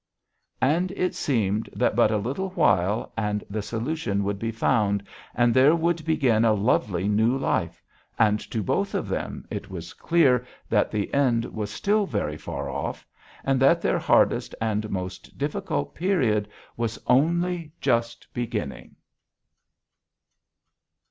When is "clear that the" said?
9.93-11.13